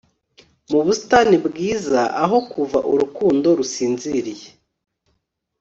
[0.69, 4.47] Mu busitani bwiza aho kuva urukundo rusinziriye